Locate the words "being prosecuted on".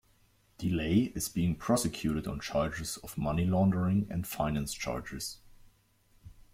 1.29-2.39